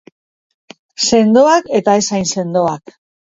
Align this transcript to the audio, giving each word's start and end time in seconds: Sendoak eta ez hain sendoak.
Sendoak 1.09 1.69
eta 1.81 1.95
ez 2.01 2.07
hain 2.17 2.27
sendoak. 2.31 2.97